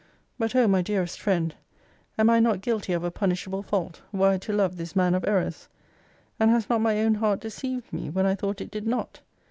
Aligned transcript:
But, 0.39 0.55
O 0.55 0.67
my 0.67 0.81
dearest 0.81 1.21
friend, 1.21 1.53
am 2.17 2.27
I 2.27 2.39
not 2.39 2.61
guilty 2.61 2.91
of 2.91 3.03
a 3.03 3.11
punishable 3.11 3.61
fault, 3.61 4.01
were 4.11 4.29
I 4.29 4.37
to 4.39 4.51
love 4.51 4.77
this 4.77 4.95
man 4.95 5.13
of 5.13 5.23
errors? 5.27 5.69
And 6.39 6.49
has 6.49 6.67
not 6.67 6.81
my 6.81 6.99
own 7.01 7.13
heart 7.13 7.39
deceived 7.39 7.93
me, 7.93 8.09
when 8.09 8.25
I 8.25 8.33
thought 8.33 8.61
it 8.61 8.71
did 8.71 8.87
not? 8.87 9.21